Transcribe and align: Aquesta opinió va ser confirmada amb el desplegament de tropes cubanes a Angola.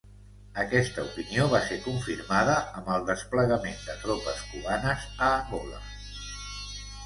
Aquesta 0.61 1.03
opinió 1.09 1.45
va 1.51 1.59
ser 1.65 1.77
confirmada 1.83 2.57
amb 2.81 2.91
el 2.95 3.07
desplegament 3.11 3.79
de 3.91 3.99
tropes 4.07 4.43
cubanes 4.55 5.09
a 5.31 5.33
Angola. 5.39 5.87